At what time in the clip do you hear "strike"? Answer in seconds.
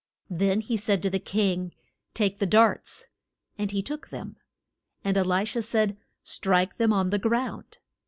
6.23-6.77